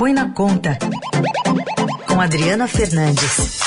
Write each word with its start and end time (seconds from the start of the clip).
Põe 0.00 0.14
na 0.14 0.30
Conta, 0.30 0.78
com 2.08 2.18
Adriana 2.22 2.66
Fernandes. 2.66 3.60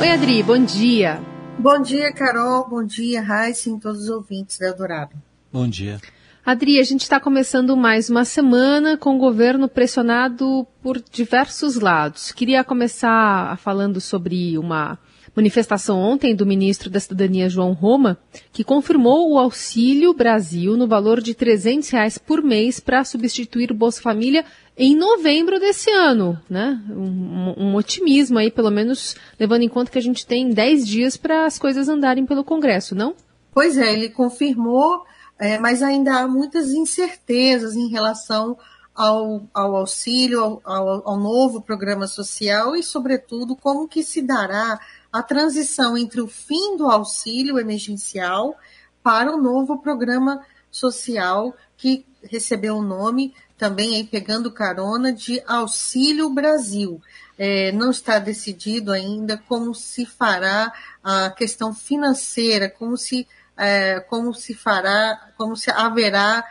Oi, 0.00 0.10
Adri, 0.10 0.42
bom 0.42 0.64
dia. 0.64 1.20
Bom 1.58 1.82
dia, 1.82 2.10
Carol. 2.10 2.66
Bom 2.70 2.82
dia, 2.82 3.20
Raíssa 3.20 3.68
e 3.68 3.78
todos 3.78 4.04
os 4.04 4.08
ouvintes 4.08 4.58
da 4.58 4.68
Eldorado. 4.68 5.12
Bom 5.52 5.68
dia. 5.68 6.00
Adri, 6.42 6.80
a 6.80 6.82
gente 6.82 7.02
está 7.02 7.20
começando 7.20 7.76
mais 7.76 8.08
uma 8.08 8.24
semana 8.24 8.96
com 8.96 9.16
o 9.16 9.18
governo 9.18 9.68
pressionado 9.68 10.66
por 10.82 10.98
diversos 11.12 11.74
lados. 11.74 12.32
Queria 12.32 12.64
começar 12.64 13.58
falando 13.58 14.00
sobre 14.00 14.56
uma 14.56 14.98
manifestação 15.38 15.98
ontem 15.98 16.34
do 16.34 16.44
ministro 16.44 16.90
da 16.90 16.98
Cidadania, 16.98 17.48
João 17.48 17.72
Roma, 17.72 18.18
que 18.52 18.64
confirmou 18.64 19.30
o 19.30 19.38
Auxílio 19.38 20.12
Brasil 20.12 20.76
no 20.76 20.88
valor 20.88 21.20
de 21.20 21.34
300 21.34 21.88
reais 21.90 22.18
por 22.18 22.42
mês 22.42 22.80
para 22.80 23.04
substituir 23.04 23.70
o 23.70 23.74
Bolsa 23.74 24.02
Família 24.02 24.44
em 24.76 24.96
novembro 24.96 25.60
desse 25.60 25.90
ano. 25.90 26.38
Né? 26.50 26.80
Um, 26.90 27.54
um, 27.56 27.74
otimismo 27.76 28.38
aí, 28.38 28.50
pelo 28.50 28.70
menos 28.70 29.14
levando 29.38 29.62
em 29.62 29.68
conta 29.68 29.90
que 29.90 29.98
a 29.98 30.02
gente 30.02 30.26
tem 30.26 30.50
10 30.50 30.86
dias 30.86 31.16
para 31.16 31.46
as 31.46 31.58
coisas 31.58 31.88
andarem 31.88 32.26
pelo 32.26 32.44
Congresso, 32.44 32.94
não? 32.94 33.14
Pois 33.54 33.78
é, 33.78 33.92
ele 33.92 34.08
confirmou 34.08 35.04
é, 35.38 35.56
mas 35.56 35.82
ainda 35.82 36.18
há 36.18 36.26
muitas 36.26 36.72
incertezas 36.72 37.76
em 37.76 37.88
relação 37.88 38.58
ao, 38.92 39.42
ao 39.54 39.76
auxílio, 39.76 40.42
ao, 40.42 40.60
ao, 40.64 41.08
ao, 41.10 41.16
novo 41.16 41.60
programa 41.60 42.08
social 42.08 42.74
e, 42.74 42.82
sobretudo, 42.82 43.54
como 43.54 43.86
que 43.86 44.02
se 44.02 44.20
dará 44.20 44.80
a 45.12 45.22
transição 45.22 45.96
entre 45.96 46.20
o 46.20 46.28
fim 46.28 46.76
do 46.76 46.88
auxílio 46.88 47.58
emergencial 47.58 48.56
para 49.02 49.34
o 49.34 49.40
novo 49.40 49.78
programa 49.78 50.44
social 50.70 51.54
que 51.76 52.04
recebeu 52.22 52.76
o 52.76 52.82
nome 52.82 53.34
também 53.56 53.96
aí 53.96 54.04
pegando 54.04 54.52
carona 54.52 55.12
de 55.12 55.42
Auxílio 55.46 56.30
Brasil. 56.30 57.02
É, 57.36 57.72
não 57.72 57.90
está 57.90 58.18
decidido 58.18 58.92
ainda 58.92 59.36
como 59.48 59.74
se 59.74 60.06
fará 60.06 60.72
a 61.02 61.30
questão 61.30 61.74
financeira, 61.74 62.68
como 62.68 62.96
se 62.96 63.26
é, 63.56 63.98
como 64.00 64.32
se 64.32 64.54
fará, 64.54 65.32
como 65.36 65.56
se 65.56 65.70
haverá 65.70 66.44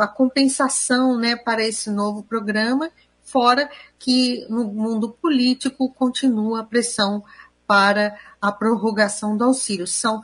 a 0.00 0.06
compensação 0.06 1.18
né, 1.18 1.34
para 1.34 1.66
esse 1.66 1.90
novo 1.90 2.22
programa, 2.22 2.88
fora 3.20 3.68
que 3.98 4.46
no 4.48 4.64
mundo 4.64 5.10
político 5.10 5.92
continua 5.92 6.60
a 6.60 6.64
pressão 6.64 7.24
para 7.72 8.14
a 8.38 8.52
prorrogação 8.52 9.34
do 9.34 9.44
auxílio. 9.44 9.86
São 9.86 10.22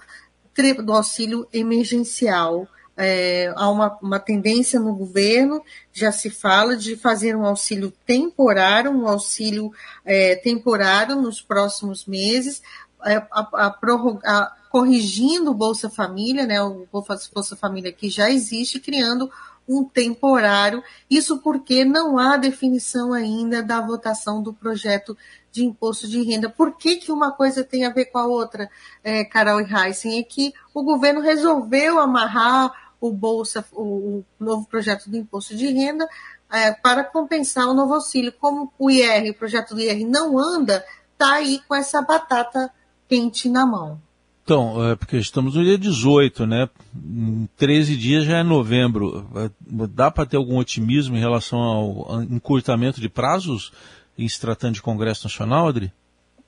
do 0.85 0.93
auxílio 0.93 1.49
emergencial. 1.51 2.69
É, 2.95 3.51
há 3.57 3.71
uma, 3.71 3.99
uma 4.03 4.19
tendência 4.19 4.79
no 4.79 4.95
governo, 4.95 5.63
já 5.91 6.13
se 6.13 6.29
fala 6.29 6.77
de 6.77 6.95
fazer 6.95 7.35
um 7.35 7.47
auxílio 7.47 7.91
temporário, 8.05 8.91
um 8.91 9.09
auxílio 9.09 9.73
é, 10.05 10.35
temporário 10.35 11.17
nos 11.17 11.41
próximos 11.41 12.05
meses, 12.05 12.61
é, 13.07 13.17
a, 13.31 13.49
a, 13.67 13.71
prorrogar, 13.71 14.55
corrigindo 14.69 15.53
o 15.53 15.55
Bolsa 15.55 15.89
Família, 15.89 16.45
né, 16.45 16.61
o 16.61 16.87
Bolsa 16.93 17.57
Família 17.57 17.93
que 17.93 18.11
já 18.11 18.29
existe, 18.29 18.79
criando 18.79 19.31
um 19.69 19.85
temporário. 19.85 20.83
Isso 21.11 21.39
porque 21.39 21.85
não 21.85 22.19
há 22.19 22.37
definição 22.37 23.13
ainda 23.13 23.63
da 23.63 23.81
votação 23.81 24.43
do 24.43 24.53
projeto 24.53 25.17
de 25.53 25.65
imposto 25.65 26.09
de 26.09 26.23
renda. 26.23 26.49
Por 26.49 26.77
que, 26.77 26.97
que 26.97 27.13
uma 27.13 27.33
coisa 27.33 27.63
tem 27.63 27.85
a 27.85 27.91
ver 27.91 28.07
com 28.07 28.19
a 28.19 28.27
outra, 28.27 28.71
é, 29.05 29.25
Carol 29.25 29.61
e 29.61 29.65
Heisen? 29.65 30.19
É 30.19 30.23
que 30.23 30.55
o 30.73 30.83
governo 30.83 31.21
resolveu 31.21 31.99
amarrar 31.99 32.73
o 33.01 33.13
Bolsa, 33.13 33.65
o, 33.73 33.83
o 33.83 34.25
novo 34.41 34.67
projeto 34.67 35.09
do 35.09 35.17
imposto 35.17 35.55
de 35.55 35.67
renda, 35.69 36.09
é, 36.51 36.73
para 36.73 37.05
compensar 37.05 37.67
o 37.67 37.75
novo 37.75 37.95
auxílio. 37.95 38.33
Como 38.33 38.73
o 38.79 38.91
IR, 38.91 39.31
o 39.31 39.35
projeto 39.35 39.75
do 39.75 39.81
IR 39.81 40.07
não 40.07 40.39
anda, 40.39 40.85
está 41.13 41.35
aí 41.35 41.61
com 41.69 41.75
essa 41.75 42.01
batata 42.03 42.73
quente 43.09 43.49
na 43.49 43.67
mão. 43.67 44.01
Então, 44.49 44.93
é 44.93 44.97
porque 44.97 45.19
estamos 45.19 45.57
no 45.57 45.63
dia 45.63 45.77
18, 45.77 46.47
né? 46.47 46.71
Em 46.97 47.47
13 47.59 47.95
dias 47.95 48.25
já 48.25 48.39
é 48.39 48.43
novembro. 48.43 49.29
É, 49.37 49.51
dá 49.87 50.11
para 50.11 50.25
ter 50.25 50.39
algum 50.39 50.57
otimismo 50.57 51.15
em 51.15 51.21
relação 51.21 51.59
ao 51.59 52.23
encurtamento 52.23 52.99
de 52.99 53.11
prazos 53.11 53.71
em 54.17 54.27
se 54.27 54.41
tratando 54.41 54.73
de 54.73 54.81
Congresso 54.81 55.25
Nacional, 55.25 55.69
Adri? 55.69 55.93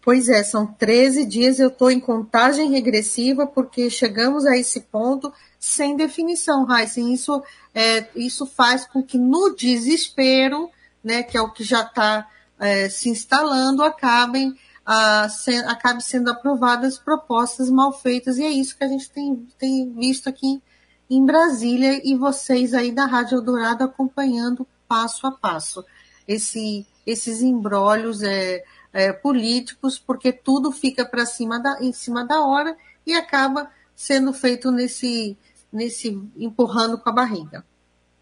Pois 0.01 0.31
é, 0.31 0.43
são 0.43 0.67
13 0.67 1.27
dias, 1.27 1.61
eu 1.61 1.69
estou 1.69 1.91
em 1.91 2.01
contagem 2.01 2.71
regressiva 2.71 3.47
porque 3.47 3.91
chegamos 3.91 4.47
a 4.47 4.57
esse 4.57 4.81
ponto 4.81 5.31
sem 5.59 5.95
definição, 5.95 6.67
Heisen. 6.75 7.13
Isso, 7.13 7.43
é, 7.75 8.07
isso 8.17 8.47
faz 8.47 8.87
com 8.87 9.03
que 9.03 9.19
no 9.19 9.55
desespero, 9.55 10.71
né, 11.05 11.23
que 11.23 11.37
é 11.37 11.43
o 11.43 11.51
que 11.51 11.63
já 11.63 11.83
está 11.83 12.27
é, 12.59 12.89
se 12.89 13.11
instalando, 13.11 13.83
acabem 13.83 14.57
a, 14.93 15.29
se, 15.29 15.55
acabe 15.55 16.03
sendo 16.03 16.31
aprovadas 16.31 16.99
propostas 16.99 17.71
mal 17.71 17.93
feitas, 17.93 18.39
e 18.39 18.43
é 18.43 18.51
isso 18.51 18.77
que 18.77 18.83
a 18.83 18.89
gente 18.89 19.09
tem, 19.09 19.47
tem 19.57 19.89
visto 19.93 20.29
aqui 20.29 20.61
em 21.09 21.25
Brasília 21.25 22.01
e 22.05 22.17
vocês 22.17 22.75
aí 22.75 22.91
da 22.91 23.07
Rádio 23.07 23.39
Eldorado 23.39 23.85
acompanhando 23.85 24.67
passo 24.89 25.29
a 25.29 25.31
passo. 25.31 25.85
Esse, 26.27 26.85
esses 27.07 27.41
embrólios 27.41 28.21
é, 28.25 28.65
é, 28.93 29.13
políticos, 29.13 29.97
porque 29.97 30.33
tudo 30.33 30.73
fica 30.73 31.05
para 31.05 31.25
cima 31.25 31.61
da, 31.61 31.81
em 31.81 31.93
cima 31.93 32.27
da 32.27 32.45
hora 32.45 32.77
e 33.07 33.15
acaba 33.15 33.71
sendo 33.95 34.33
feito 34.33 34.73
nesse, 34.73 35.37
nesse 35.73 36.21
empurrando 36.37 36.99
com 36.99 37.09
a 37.09 37.13
barriga. 37.13 37.65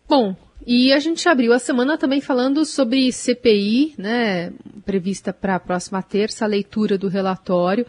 Bom, 0.06 0.36
e 0.66 0.92
a 0.92 0.98
gente 0.98 1.26
abriu 1.28 1.54
a 1.54 1.58
semana 1.58 1.96
também 1.96 2.20
falando 2.20 2.62
sobre 2.66 3.10
CPI, 3.10 3.94
né, 3.96 4.52
prevista 4.88 5.34
para 5.34 5.56
a 5.56 5.60
próxima 5.60 6.02
terça, 6.02 6.46
a 6.46 6.48
leitura 6.48 6.96
do 6.96 7.08
relatório 7.08 7.84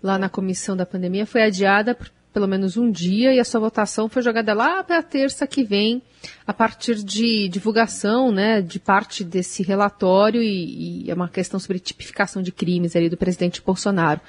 lá 0.00 0.16
na 0.16 0.28
comissão 0.28 0.76
da 0.76 0.86
pandemia 0.86 1.26
foi 1.26 1.42
adiada 1.42 1.92
por 1.92 2.08
pelo 2.32 2.46
menos 2.46 2.76
um 2.76 2.88
dia 2.88 3.34
e 3.34 3.40
a 3.40 3.44
sua 3.44 3.58
votação 3.58 4.08
foi 4.08 4.22
jogada 4.22 4.54
lá 4.54 4.84
para 4.84 4.98
a 4.98 5.02
terça 5.02 5.48
que 5.48 5.64
vem, 5.64 6.00
a 6.46 6.54
partir 6.54 7.02
de 7.02 7.48
divulgação 7.48 8.30
né, 8.30 8.62
de 8.62 8.78
parte 8.78 9.24
desse 9.24 9.64
relatório 9.64 10.40
e, 10.40 11.06
e 11.06 11.10
é 11.10 11.14
uma 11.14 11.28
questão 11.28 11.58
sobre 11.58 11.80
tipificação 11.80 12.40
de 12.40 12.52
crimes 12.52 12.94
ali 12.94 13.08
do 13.08 13.16
presidente 13.16 13.60
Bolsonaro. 13.60 14.20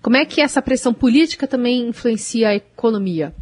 Como 0.00 0.16
é 0.16 0.24
que 0.24 0.40
essa 0.40 0.62
pressão 0.62 0.94
política 0.94 1.48
também 1.48 1.88
influencia 1.88 2.50
a 2.50 2.54
economia? 2.54 3.34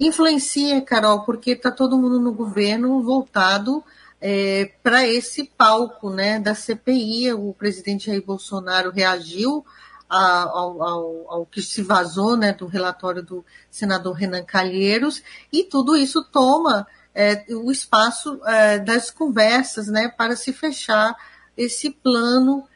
Influencia, 0.00 0.80
Carol, 0.80 1.24
porque 1.24 1.52
está 1.52 1.70
todo 1.70 1.96
mundo 1.96 2.18
no 2.18 2.34
governo 2.34 3.00
voltado 3.04 3.84
é, 4.24 4.70
para 4.84 5.06
esse 5.06 5.44
palco 5.44 6.08
né, 6.08 6.38
da 6.38 6.54
CPI. 6.54 7.32
O 7.32 7.52
presidente 7.52 8.06
Jair 8.06 8.24
Bolsonaro 8.24 8.90
reagiu 8.90 9.66
ao, 10.08 10.82
ao, 10.82 11.30
ao, 11.32 11.46
que 11.46 11.60
se 11.60 11.82
vazou 11.82 12.36
né, 12.36 12.52
do 12.52 12.66
relatório 12.66 13.22
do 13.22 13.44
senador 13.70 14.12
Renan 14.12 14.44
Calheiros, 14.44 15.22
e 15.50 15.64
tudo 15.64 15.96
isso 15.96 16.22
toma 16.22 16.86
é, 17.14 17.44
o 17.50 17.72
espaço 17.72 18.38
é, 18.44 18.78
das 18.78 19.10
conversas 19.10 19.88
né, 19.88 20.08
para 20.08 20.36
se 20.36 20.52
fechar 20.52 21.16
esse 21.56 21.90
plano 21.90 22.68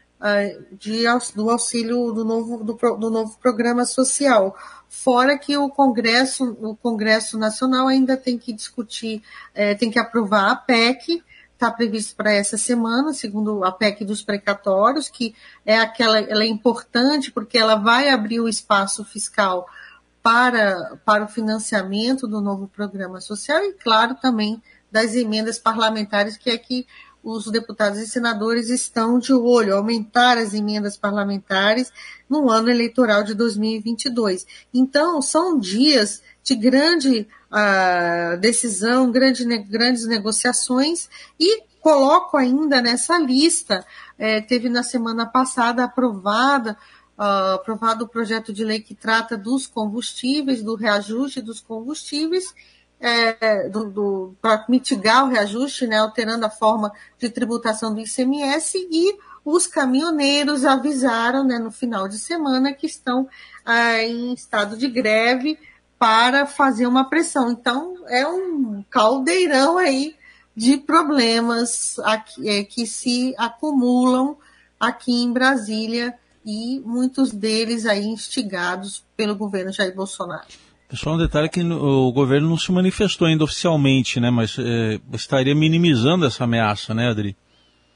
de, 0.73 1.05
do 1.35 1.51
auxílio 1.51 2.13
do 2.13 2.25
novo, 2.25 2.65
do, 2.65 2.75
do 2.75 3.11
novo 3.11 3.39
programa 3.39 3.85
social. 3.85 4.57
Fora 4.89 5.39
que 5.39 5.57
o 5.57 5.69
Congresso, 5.69 6.57
o 6.61 6.77
Congresso 6.77 7.39
Nacional 7.39 7.89
ainda 7.89 8.17
tem 8.17 8.39
que 8.39 8.53
discutir, 8.53 9.23
é, 9.55 9.75
tem 9.75 9.91
que 9.91 9.99
aprovar 9.99 10.51
a 10.51 10.57
PEC, 10.57 11.23
está 11.53 11.71
previsto 11.71 12.15
para 12.15 12.33
essa 12.33 12.57
semana, 12.59 13.13
segundo 13.13 13.65
a 13.65 13.73
PEC 13.73 14.05
dos 14.05 14.23
precatórios, 14.23 15.09
que 15.09 15.35
é 15.65 15.79
aquela, 15.79 16.21
ela 16.21 16.45
é 16.45 16.47
importante 16.47 17.33
porque 17.33 17.59
ela 17.59 17.77
vai 17.77 18.11
abrir 18.11 18.41
o 18.41 18.49
espaço 18.49 19.05
fiscal 19.05 19.67
para, 20.23 20.99
para 21.05 21.25
o 21.25 21.29
financiamento 21.29 22.27
do 22.27 22.41
novo 22.41 22.69
programa 22.69 23.21
social 23.21 23.63
e, 23.63 23.73
claro, 23.73 24.17
também 24.17 24.61
das 24.91 25.15
emendas 25.15 25.59
parlamentares, 25.59 26.37
que 26.37 26.51
é 26.51 26.59
que 26.59 26.87
os 27.29 27.51
deputados 27.51 27.99
e 27.99 28.07
senadores 28.07 28.71
estão 28.71 29.19
de 29.19 29.33
olho, 29.33 29.75
aumentar 29.75 30.39
as 30.39 30.55
emendas 30.55 30.97
parlamentares 30.97 31.93
no 32.31 32.49
ano 32.49 32.71
eleitoral 32.71 33.25
de 33.25 33.35
2022. 33.35 34.47
Então, 34.73 35.21
são 35.21 35.59
dias 35.59 36.23
de 36.45 36.55
grande 36.55 37.27
uh, 37.51 38.39
decisão, 38.39 39.11
grande, 39.11 39.45
ne 39.45 39.59
grandes 39.59 40.07
negociações 40.07 41.09
e 41.39 41.65
coloco 41.81 42.37
ainda 42.37 42.81
nessa 42.81 43.19
lista, 43.19 43.85
é, 44.17 44.41
teve 44.41 44.69
na 44.69 44.85
semana 44.85 45.27
passada 45.27 45.83
aprovada 45.83 46.77
uh, 47.19 47.55
aprovado 47.55 48.05
o 48.05 48.09
projeto 48.09 48.53
de 48.53 48.65
lei 48.65 48.81
que 48.81 48.95
trata 48.95 49.37
dos 49.37 49.67
combustíveis, 49.67 50.63
do 50.63 50.77
reajuste 50.77 51.41
dos 51.41 51.61
combustíveis, 51.61 52.55
é, 53.01 53.69
para 54.41 54.65
mitigar 54.69 55.25
o 55.25 55.29
reajuste, 55.29 55.87
né, 55.87 55.99
alterando 55.99 56.47
a 56.47 56.51
forma 56.51 56.93
de 57.19 57.29
tributação 57.29 57.95
do 57.95 58.01
ICMS, 58.01 58.79
e 58.91 59.17
os 59.45 59.67
caminhoneiros 59.67 60.65
avisaram 60.65 61.45
né, 61.45 61.59
no 61.59 61.71
final 61.71 62.09
de 62.09 62.19
semana 62.19 62.73
que 62.73 62.87
estão 62.87 63.29
ah, 63.65 64.03
em 64.03 64.33
estado 64.33 64.77
de 64.77 64.89
greve 64.89 65.59
para 65.99 66.47
fazer 66.47 66.87
uma 66.87 67.09
pressão. 67.09 67.51
Então, 67.51 67.97
é 68.09 68.27
um 68.27 68.85
caldeirão 68.91 69.79
aí 69.79 70.17
de 70.55 70.79
problemas 70.79 71.99
aqui, 72.01 72.49
é, 72.49 72.65
que 72.65 72.87
se 72.87 73.35
acumulam 73.39 74.37
aqui 74.81 75.13
em 75.13 75.33
Brasília 75.33 76.15
e 76.45 76.81
muitos 76.81 77.31
deles 77.31 77.87
aí 77.87 78.05
instigados 78.05 79.05
pelo 79.17 79.37
governo 79.37 79.73
Jair 79.73 79.95
Bolsonaro. 79.95 80.66
Só 80.95 81.15
um 81.15 81.19
detalhe 81.19 81.49
que 81.49 81.63
o 81.63 82.13
governo 82.13 82.49
não 82.49 82.57
se 82.57 82.71
manifestou 82.71 83.27
ainda 83.27 83.43
oficialmente, 83.43 84.21
né? 84.21 84.31
Mas 84.31 84.57
é, 84.59 85.01
estaria 85.13 85.55
minimizando 85.55 86.25
essa 86.25 86.45
ameaça, 86.45 86.95
né, 86.95 87.09
Adri? 87.09 87.37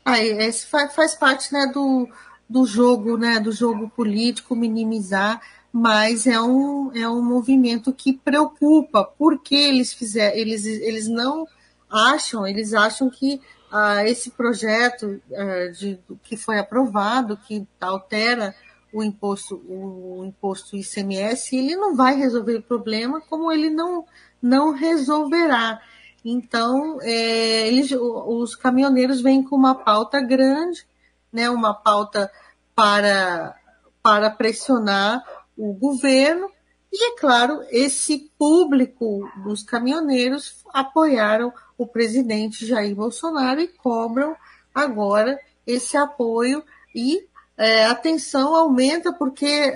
Ah, 0.05 0.19
esse 0.19 0.67
faz, 0.67 0.95
faz 0.95 1.15
parte 1.15 1.53
né, 1.53 1.71
do, 1.73 2.09
do 2.49 2.67
jogo, 2.67 3.17
né? 3.17 3.39
Do 3.39 3.53
jogo 3.53 3.89
político, 3.89 4.57
minimizar, 4.57 5.41
mas 5.73 6.27
é 6.27 6.41
um, 6.41 6.91
é 6.93 7.09
um 7.09 7.23
movimento 7.23 7.93
que 7.93 8.13
preocupa, 8.13 9.05
porque 9.05 9.55
eles 9.55 9.93
fizeram, 9.93 10.37
eles, 10.37 10.67
eles 10.67 11.07
não 11.07 11.47
acham, 11.89 12.45
eles 12.45 12.75
acham 12.75 13.09
que 13.09 13.41
ah, 13.71 14.05
esse 14.05 14.33
projeto 14.33 15.23
ah, 15.33 15.71
de, 15.73 15.97
que 16.25 16.37
foi 16.37 16.59
aprovado, 16.59 17.37
que 17.37 17.65
altera 17.81 18.53
o 18.93 19.03
imposto, 19.03 19.57
o 19.69 20.25
imposto 20.25 20.77
ICMS, 20.77 21.57
ele 21.57 21.77
não 21.77 21.95
vai 21.95 22.17
resolver 22.17 22.57
o 22.57 22.63
problema, 22.63 23.21
como 23.21 23.53
ele 23.53 23.71
não, 23.71 24.05
não 24.43 24.73
resolverá. 24.73 25.81
Então, 26.25 26.99
é, 27.01 27.69
eles, 27.69 27.91
os 27.93 28.55
caminhoneiros 28.55 29.21
vêm 29.21 29.43
com 29.43 29.57
uma 29.57 29.75
pauta 29.75 30.21
grande, 30.21 30.87
né, 31.33 31.49
uma 31.49 31.73
pauta 31.73 32.31
para, 32.75 33.55
para 34.03 34.31
pressionar 34.31 35.23
o 35.57 35.73
governo, 35.73 36.51
e, 36.93 37.13
é 37.13 37.17
claro, 37.17 37.63
esse 37.71 38.31
público 38.37 39.31
dos 39.45 39.63
caminhoneiros 39.63 40.65
apoiaram 40.73 41.53
o 41.79 41.87
presidente 41.87 42.67
Jair 42.67 42.97
Bolsonaro 42.97 43.61
e 43.61 43.69
cobram 43.69 44.35
agora 44.75 45.39
esse 45.65 45.97
apoio 45.97 46.65
e 46.95 47.29
é, 47.61 47.85
a 47.85 47.95
tensão 47.95 48.55
aumenta 48.55 49.13
porque, 49.13 49.71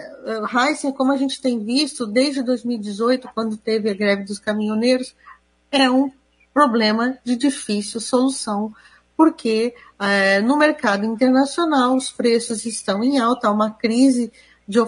Heisen, 0.51 0.91
como 0.91 1.13
a 1.13 1.19
gente 1.19 1.39
tem 1.39 1.63
visto 1.63 2.07
desde 2.07 2.43
2018, 2.43 3.29
quando 3.35 3.59
teve 3.59 3.91
a 3.91 3.95
greve 3.95 4.25
dos 4.25 4.39
caminhoneiros, 4.39 5.15
é 5.71 5.91
um 5.91 6.11
problema 6.55 7.19
de 7.23 7.37
difícil 7.37 8.01
solução, 8.01 8.73
porque 9.15 9.75
é, 9.99 10.41
no 10.41 10.57
mercado 10.57 11.05
internacional 11.05 11.95
os 11.95 12.11
preços 12.11 12.65
estão 12.65 13.05
em 13.05 13.19
alta, 13.19 13.49
há 13.49 13.51
uma 13.51 13.71
crise 13.73 14.33
de, 14.67 14.79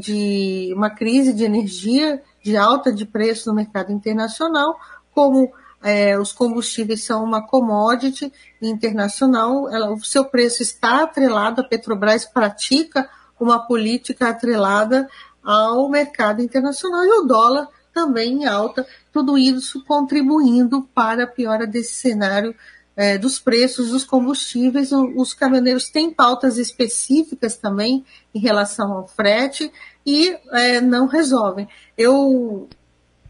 de, 0.00 0.72
uma 0.74 0.88
crise 0.88 1.34
de 1.34 1.44
energia, 1.44 2.22
de 2.42 2.56
alta 2.56 2.90
de 2.90 3.04
preço 3.04 3.50
no 3.50 3.54
mercado 3.54 3.92
internacional, 3.92 4.80
como 5.12 5.52
é, 5.82 6.18
os 6.18 6.32
combustíveis 6.32 7.04
são 7.04 7.22
uma 7.22 7.46
commodity 7.46 8.32
internacional, 8.60 9.68
ela, 9.68 9.92
o 9.92 10.04
seu 10.04 10.24
preço 10.24 10.62
está 10.62 11.02
atrelado, 11.02 11.60
a 11.60 11.64
Petrobras 11.64 12.24
pratica 12.24 13.08
uma 13.38 13.66
política 13.66 14.30
atrelada 14.30 15.08
ao 15.42 15.88
mercado 15.88 16.42
internacional 16.42 17.04
e 17.04 17.20
o 17.20 17.22
dólar 17.22 17.68
também 17.92 18.42
em 18.42 18.46
alta, 18.46 18.86
tudo 19.12 19.38
isso 19.38 19.82
contribuindo 19.84 20.82
para 20.94 21.24
a 21.24 21.26
piora 21.26 21.66
desse 21.66 21.94
cenário 21.94 22.54
é, 22.96 23.18
dos 23.18 23.38
preços 23.38 23.90
dos 23.90 24.04
combustíveis. 24.04 24.90
Os 24.92 25.34
caminhoneiros 25.34 25.90
têm 25.90 26.10
pautas 26.10 26.56
específicas 26.56 27.56
também 27.56 28.04
em 28.34 28.38
relação 28.38 28.92
ao 28.92 29.06
frete 29.06 29.70
e 30.04 30.36
é, 30.52 30.80
não 30.80 31.06
resolvem. 31.06 31.68
Eu 31.96 32.68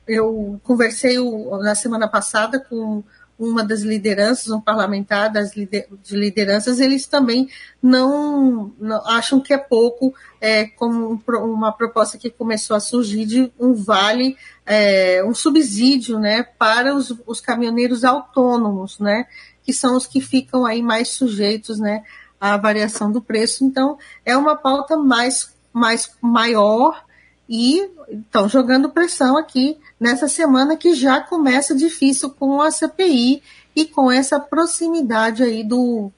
eu 0.06 0.61
conversei 0.62 1.17
na 1.61 1.75
semana 1.75 2.08
passada 2.08 2.61
com 2.61 3.03
uma 3.38 3.62
das 3.62 3.82
lideranças, 3.82 4.50
um 4.50 4.61
parlamentar 4.61 5.31
das 5.31 5.55
lider, 5.55 5.87
de 6.03 6.17
lideranças, 6.17 6.81
eles 6.81 7.06
também 7.06 7.49
não, 7.82 8.73
não, 8.79 9.06
acham 9.06 9.41
que 9.41 9.53
é 9.53 9.58
pouco, 9.58 10.14
é, 10.41 10.64
como 10.64 11.20
uma 11.29 11.73
proposta 11.73 12.17
que 12.17 12.31
começou 12.31 12.76
a 12.76 12.81
surgir 12.81 13.26
de 13.26 13.53
um 13.61 13.75
vale, 13.75 14.37
é, 14.64 15.23
um 15.25 15.35
subsídio, 15.35 16.19
né, 16.19 16.44
para 16.59 16.94
os, 16.94 17.14
os 17.26 17.41
caminhoneiros 17.41 18.05
autônomos, 18.05 18.99
né, 18.99 19.26
que 19.62 19.73
são 19.73 19.97
os 19.97 20.06
que 20.06 20.20
ficam 20.20 20.64
aí 20.64 20.81
mais 20.81 21.09
sujeitos, 21.09 21.79
né, 21.79 22.05
à 22.41 22.56
variação 22.56 23.12
do 23.12 23.20
preço. 23.20 23.64
Então, 23.64 23.99
é 24.25 24.37
uma 24.37 24.56
pauta 24.56 24.97
mais, 24.97 25.55
mais 25.75 26.11
maior, 26.23 27.05
e 27.49 27.89
estão 28.09 28.49
jogando 28.49 28.91
pressão 28.91 29.37
aqui 29.37 29.79
nessa 30.01 30.29
semana 30.29 30.77
que 30.77 30.95
já 30.95 31.21
começa 31.21 31.75
difícil 31.75 32.31
com 32.31 32.61
a 32.61 32.71
CPI 32.71 33.43
e 33.75 33.87
com 33.87 34.11
essa 34.11 34.41
proximidade 34.41 35.43
aí 35.43 35.63
do 35.63 36.11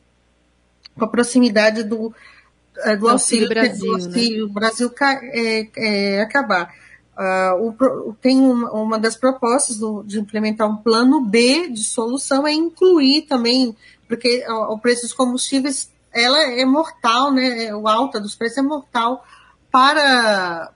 com 0.96 1.04
a 1.04 1.08
proximidade 1.08 1.84
do, 1.84 2.12
eh, 2.78 2.96
do, 2.96 3.08
auxílio, 3.08 3.46
auxílio 3.46 3.48
Brasil, 3.48 3.86
do 3.86 3.92
auxílio 3.92 4.46
né? 4.46 4.52
Brasil 4.52 4.94
é, 5.00 5.68
é, 5.76 6.20
acabar. 6.22 6.74
Uh, 7.16 7.74
o, 8.08 8.16
tem 8.20 8.40
uma, 8.40 8.70
uma, 8.72 8.98
das 8.98 9.16
propostas 9.16 9.76
do, 9.76 10.02
de 10.04 10.20
implementar 10.20 10.68
um 10.68 10.76
plano 10.76 11.20
B 11.24 11.68
de 11.68 11.82
solução 11.82 12.46
é 12.46 12.52
incluir 12.52 13.22
também, 13.22 13.76
porque 14.08 14.44
o, 14.48 14.74
o 14.74 14.78
preço 14.78 15.02
dos 15.02 15.12
combustíveis 15.12 15.90
ela 16.12 16.40
é 16.42 16.64
mortal, 16.64 17.32
né? 17.32 17.74
O 17.74 17.86
alta 17.88 18.20
dos 18.20 18.34
preços 18.34 18.58
é 18.58 18.62
mortal 18.62 19.24
para 19.70 20.72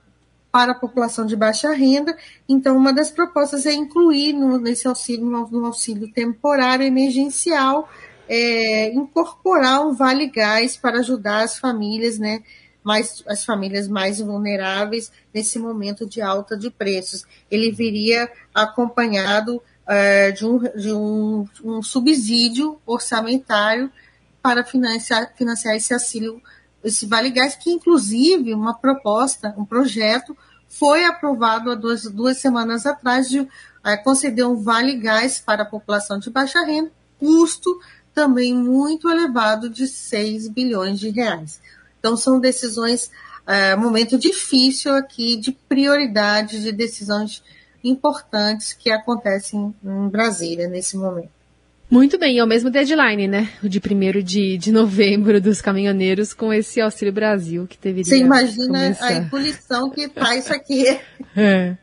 para 0.53 0.73
a 0.73 0.75
população 0.75 1.25
de 1.25 1.35
baixa 1.35 1.71
renda. 1.73 2.15
Então, 2.47 2.77
uma 2.77 2.93
das 2.93 3.09
propostas 3.09 3.65
é 3.65 3.73
incluir 3.73 4.33
no, 4.33 4.59
nesse 4.59 4.87
auxílio, 4.87 5.25
no, 5.25 5.65
auxílio 5.65 6.13
temporário 6.13 6.85
emergencial, 6.85 7.89
é, 8.29 8.93
incorporar 8.93 9.83
um 9.83 9.95
vale 9.95 10.27
gás 10.27 10.77
para 10.77 10.99
ajudar 10.99 11.41
as 11.41 11.57
famílias, 11.57 12.19
né, 12.19 12.43
mais, 12.83 13.23
as 13.27 13.43
famílias 13.43 13.87
mais 13.87 14.19
vulneráveis 14.19 15.11
nesse 15.33 15.57
momento 15.57 16.05
de 16.05 16.21
alta 16.21 16.55
de 16.55 16.69
preços. 16.69 17.25
Ele 17.49 17.71
viria 17.71 18.29
acompanhado 18.53 19.59
é, 19.87 20.29
de, 20.29 20.45
um, 20.45 20.59
de 20.59 20.93
um, 20.93 21.47
um, 21.63 21.81
subsídio 21.81 22.79
orçamentário 22.85 23.91
para 24.39 24.63
financiar, 24.63 25.33
financiar 25.35 25.75
esse 25.75 25.95
auxílio 25.95 26.39
esse 26.83 27.05
Vale 27.05 27.29
Gás, 27.29 27.55
que 27.55 27.71
inclusive 27.71 28.53
uma 28.53 28.73
proposta, 28.73 29.53
um 29.57 29.65
projeto, 29.65 30.35
foi 30.67 31.05
aprovado 31.05 31.71
há 31.71 31.75
duas, 31.75 32.03
duas 32.03 32.37
semanas 32.37 32.85
atrás 32.85 33.29
de 33.29 33.47
é, 33.83 33.95
conceder 33.97 34.45
um 34.45 34.55
Vale 34.55 34.95
Gás 34.95 35.39
para 35.39 35.63
a 35.63 35.67
população 35.67 36.17
de 36.17 36.29
baixa 36.29 36.63
renda, 36.65 36.91
custo 37.19 37.79
também 38.13 38.53
muito 38.53 39.09
elevado 39.09 39.69
de 39.69 39.87
6 39.87 40.47
bilhões 40.49 40.99
de 40.99 41.09
reais. 41.09 41.61
Então 41.99 42.17
são 42.17 42.39
decisões, 42.39 43.11
é, 43.45 43.75
momento 43.75 44.17
difícil 44.17 44.93
aqui 44.93 45.35
de 45.35 45.51
prioridade 45.51 46.61
de 46.61 46.71
decisões 46.71 47.43
importantes 47.83 48.73
que 48.73 48.89
acontecem 48.89 49.73
em 49.83 50.09
Brasília 50.09 50.67
nesse 50.67 50.97
momento. 50.97 51.42
Muito 51.93 52.17
bem, 52.17 52.39
é 52.39 52.43
o 52.43 52.47
mesmo 52.47 52.71
deadline, 52.71 53.27
né? 53.27 53.49
O 53.63 53.69
de 53.69 53.77
1 53.77 54.23
de, 54.23 54.57
de 54.57 54.71
novembro 54.71 55.39
dos 55.39 55.61
caminhoneiros 55.61 56.33
com 56.33 56.51
esse 56.51 56.81
Auxílio 56.81 57.13
Brasil 57.13 57.67
que 57.67 57.77
deveria 57.79 58.03
Você 58.03 58.17
imagina 58.17 58.65
começar. 58.65 59.07
a 59.09 59.13
ebulição 59.17 59.91
que 59.91 60.07
tá 60.09 60.35
isso 60.35 60.51
aqui. 60.51 60.85
É. 61.37 61.77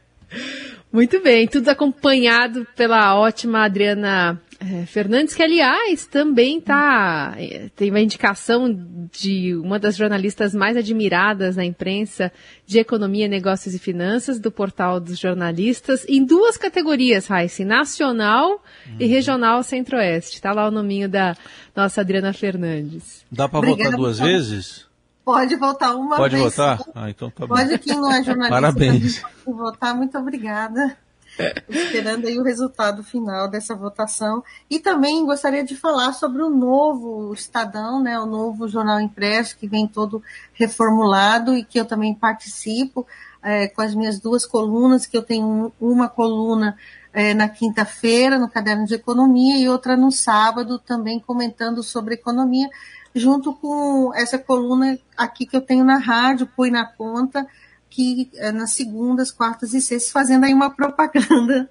Muito 0.93 1.21
bem, 1.23 1.47
tudo 1.47 1.69
acompanhado 1.69 2.67
pela 2.75 3.17
ótima 3.17 3.65
Adriana 3.65 4.41
é, 4.61 4.85
Fernandes, 4.85 5.35
que 5.35 5.43
aliás 5.43 6.05
também 6.05 6.61
tá, 6.61 7.35
é, 7.39 7.71
tem 7.75 7.89
uma 7.89 8.01
indicação 8.01 8.69
de 9.11 9.55
uma 9.55 9.79
das 9.79 9.97
jornalistas 9.97 10.55
mais 10.55 10.77
admiradas 10.77 11.57
na 11.57 11.65
imprensa 11.65 12.31
de 12.67 12.79
economia, 12.79 13.27
negócios 13.27 13.75
e 13.75 13.79
finanças 13.79 14.39
do 14.39 14.53
portal 14.53 15.01
dos 15.01 15.19
jornalistas 15.19 16.05
em 16.07 16.23
duas 16.23 16.59
categorias, 16.59 17.27
Raíssa, 17.27 17.65
nacional 17.65 18.51
uhum. 18.51 18.97
e 19.01 19.07
regional 19.07 19.63
centro-oeste. 19.63 20.35
Está 20.35 20.53
lá 20.53 20.69
o 20.69 20.71
nominho 20.71 21.09
da 21.09 21.35
nossa 21.75 22.03
Adriana 22.03 22.35
Fernandes. 22.35 23.25
Dá 23.33 23.49
para 23.49 23.67
votar 23.67 23.93
duas 23.93 24.19
vezes? 24.19 24.87
Pode 25.25 25.57
votar 25.57 25.97
uma 25.97 26.17
pode 26.17 26.37
vez. 26.37 26.55
Pode 26.55 26.79
votar? 26.79 26.93
Ah, 26.95 27.09
então 27.09 27.31
tá 27.31 27.47
pode 27.47 27.71
bom. 27.71 27.79
quem 27.79 27.97
não 27.97 28.13
é 28.13 28.21
jornalista. 28.25 28.55
Parabéns. 28.55 29.23
Pode 29.45 29.57
votar. 29.57 29.95
Muito 29.97 30.19
obrigada 30.19 30.99
esperando 31.69 32.27
aí 32.27 32.39
o 32.39 32.43
resultado 32.43 33.03
final 33.03 33.49
dessa 33.49 33.75
votação. 33.75 34.43
E 34.69 34.79
também 34.79 35.25
gostaria 35.25 35.65
de 35.65 35.77
falar 35.77 36.13
sobre 36.13 36.43
o 36.43 36.51
novo 36.51 37.33
Estadão, 37.33 38.03
né, 38.03 38.19
o 38.19 38.27
novo 38.27 38.69
jornal 38.69 39.01
impresso 39.01 39.57
que 39.57 39.69
vem 39.69 39.87
todo 39.87 40.23
reformulado 40.53 41.57
e 41.57 41.65
que 41.65 41.79
eu 41.79 41.85
também 41.85 42.15
participo 42.15 43.07
é, 43.43 43.69
com 43.69 43.81
as 43.83 43.95
minhas 43.95 44.19
duas 44.19 44.45
colunas, 44.45 45.07
que 45.07 45.17
eu 45.17 45.23
tenho 45.23 45.73
uma 45.81 46.09
coluna 46.09 46.77
é, 47.13 47.35
na 47.35 47.49
quinta-feira 47.49 48.39
no 48.39 48.49
Caderno 48.49 48.87
de 48.87 48.95
Economia 48.95 49.59
e 49.59 49.69
outra 49.69 49.97
no 49.97 50.13
sábado 50.13 50.79
também 50.79 51.19
comentando 51.19 51.83
sobre 51.83 52.15
economia, 52.15 52.69
junto 53.15 53.53
com 53.55 54.13
essa 54.15 54.39
coluna 54.39 54.99
aqui 55.17 55.47
que 55.47 55.57
eu 55.57 55.61
tenho 55.61 55.85
na 55.85 55.99
rádio, 55.99 56.49
Põe 56.55 56.71
na 56.71 56.85
Conta, 56.85 57.47
que 57.91 58.31
é, 58.37 58.53
nas 58.53 58.73
segundas, 58.73 59.33
quartas 59.33 59.75
e 59.75 59.81
sextas, 59.81 60.13
fazendo 60.13 60.45
aí 60.45 60.55
uma 60.55 60.71
propaganda 60.71 61.69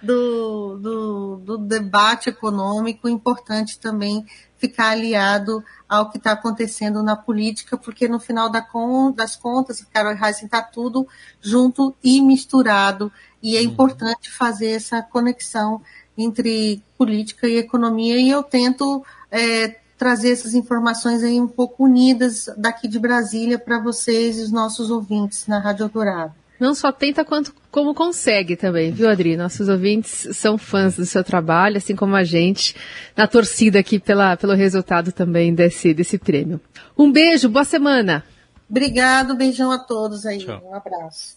do, 0.00 0.76
do, 0.76 1.36
do 1.36 1.58
debate 1.58 2.28
econômico, 2.28 3.08
importante 3.08 3.78
também 3.78 4.24
ficar 4.56 4.90
aliado 4.90 5.62
ao 5.88 6.08
que 6.08 6.18
está 6.18 6.32
acontecendo 6.32 7.02
na 7.02 7.16
política, 7.16 7.76
porque 7.76 8.08
no 8.08 8.20
final 8.20 8.48
das 8.48 9.36
contas, 9.36 9.84
Carol 9.92 10.12
Heissen 10.12 10.46
está 10.46 10.62
tudo 10.62 11.06
junto 11.40 11.94
e 12.02 12.22
misturado, 12.22 13.12
e 13.42 13.56
é 13.56 13.60
uhum. 13.60 13.66
importante 13.66 14.30
fazer 14.30 14.70
essa 14.70 15.02
conexão 15.02 15.82
entre 16.16 16.82
política 16.96 17.46
e 17.46 17.58
economia, 17.58 18.16
e 18.18 18.30
eu 18.30 18.42
tento 18.42 19.04
é, 19.30 19.78
trazer 19.96 20.30
essas 20.30 20.54
informações 20.54 21.22
aí 21.22 21.40
um 21.40 21.48
pouco 21.48 21.84
unidas 21.84 22.48
daqui 22.56 22.86
de 22.86 22.98
Brasília 22.98 23.58
para 23.58 23.78
vocês 23.78 24.38
e 24.38 24.42
os 24.42 24.52
nossos 24.52 24.90
ouvintes 24.90 25.46
na 25.46 25.58
Rádio 25.58 25.88
Dourado. 25.88 26.34
Não 26.58 26.74
só 26.74 26.90
tenta 26.90 27.24
quanto 27.24 27.54
como 27.70 27.94
consegue 27.94 28.56
também, 28.56 28.90
viu, 28.90 29.10
Adri? 29.10 29.36
Nossos 29.36 29.68
ouvintes 29.68 30.28
são 30.32 30.56
fãs 30.56 30.96
do 30.96 31.04
seu 31.04 31.22
trabalho, 31.22 31.76
assim 31.76 31.94
como 31.94 32.16
a 32.16 32.24
gente, 32.24 32.74
na 33.14 33.26
torcida 33.26 33.78
aqui 33.78 33.98
pela, 33.98 34.36
pelo 34.36 34.54
resultado 34.54 35.12
também 35.12 35.54
desse, 35.54 35.92
desse 35.92 36.16
prêmio. 36.16 36.58
Um 36.96 37.12
beijo, 37.12 37.50
boa 37.50 37.64
semana. 37.64 38.24
Obrigado, 38.68 39.36
beijão 39.36 39.70
a 39.70 39.78
todos 39.78 40.24
aí. 40.24 40.38
Tchau. 40.38 40.62
Um 40.64 40.74
abraço. 40.74 41.36